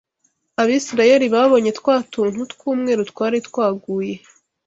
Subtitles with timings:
[0.61, 4.15] Abisirayeli babonye twa tuntu tw’umweru twari twaguye